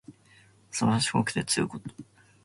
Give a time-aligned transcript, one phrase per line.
[0.71, 1.91] すばしこくて強いこと。